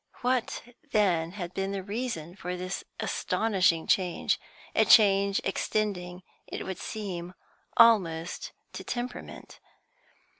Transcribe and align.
What, 0.21 0.63
then, 0.93 1.33
had 1.33 1.53
been 1.53 1.73
the 1.73 1.83
reason 1.83 2.35
for 2.35 2.57
this 2.57 2.83
astonishing 2.99 3.85
change, 3.85 4.39
a 4.75 4.83
change 4.83 5.39
extending, 5.43 6.23
it 6.47 6.65
would 6.65 6.79
seem, 6.79 7.35
almost 7.77 8.51
to 8.73 8.83
temperament? 8.83 9.59